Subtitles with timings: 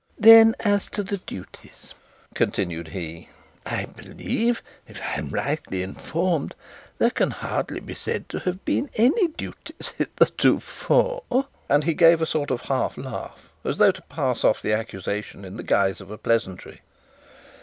[0.17, 1.93] 'Then, as to duties,'
[2.33, 3.29] continued he,
[3.67, 6.55] 'I believe, if I am rightly informed,
[6.97, 12.25] there can hardly be said to have been any duties hitherto,' and he gave a
[12.25, 16.09] sort of half laugh, as though to pass off the accusation in the guise of
[16.09, 16.81] a pleasantry.